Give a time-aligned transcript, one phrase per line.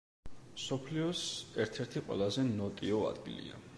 [0.53, 1.21] მსოფლიოს
[1.65, 3.63] ერთ-ერთი ყველაზე ნოტიო ადგილია.